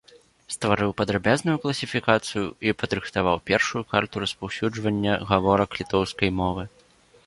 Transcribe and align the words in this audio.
Стварыў 0.53 0.93
падрабязную 1.01 1.57
класіфікацыю 1.65 2.45
і 2.69 2.75
падрыхтаваў 2.81 3.37
першую 3.53 3.83
карту 3.95 4.15
распаўсюджвання 4.27 5.13
гаворак 5.31 5.69
літоўскай 5.83 6.29
мовы. 6.45 6.63